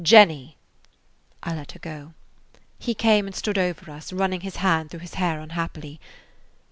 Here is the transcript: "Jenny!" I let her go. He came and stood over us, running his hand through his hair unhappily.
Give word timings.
"Jenny!" 0.03 0.57
I 1.43 1.53
let 1.53 1.73
her 1.73 1.79
go. 1.79 2.15
He 2.79 2.95
came 2.95 3.27
and 3.27 3.35
stood 3.35 3.59
over 3.59 3.91
us, 3.91 4.11
running 4.11 4.41
his 4.41 4.55
hand 4.55 4.89
through 4.89 5.01
his 5.01 5.13
hair 5.13 5.39
unhappily. 5.39 5.99